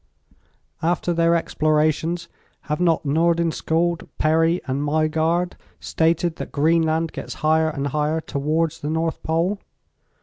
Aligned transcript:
"After 0.81 1.13
their 1.13 1.35
explorations 1.35 2.27
have 2.61 2.79
not 2.79 3.03
Nordenskiold, 3.05 4.07
Perry 4.17 4.59
and 4.65 4.81
Maaigaard 4.83 5.55
stated 5.79 6.37
that 6.37 6.51
Greenland 6.51 7.11
gets 7.11 7.35
higher 7.45 7.69
and 7.69 7.85
higher 7.85 8.19
towards 8.19 8.79
the 8.79 8.89
North 8.89 9.21
Pole? 9.21 9.59